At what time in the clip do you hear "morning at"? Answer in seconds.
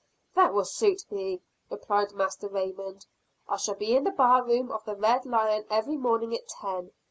5.95-6.47